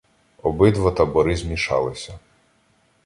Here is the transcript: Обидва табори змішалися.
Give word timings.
Обидва 0.41 0.91
табори 0.91 1.35
змішалися. 1.35 2.19